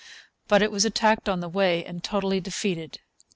But 0.47 0.63
it 0.63 0.71
was 0.71 0.83
attacked 0.83 1.29
on 1.29 1.41
the 1.41 1.47
way 1.47 1.85
and 1.85 2.03
totally 2.03 2.39
defeated. 2.39 3.01